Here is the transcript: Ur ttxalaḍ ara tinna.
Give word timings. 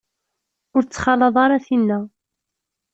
Ur 0.75 0.81
ttxalaḍ 0.83 1.35
ara 1.43 1.65
tinna. 1.65 1.99